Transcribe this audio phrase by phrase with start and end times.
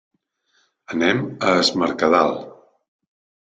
[0.95, 1.21] Anem
[1.51, 2.37] a es Mercadal.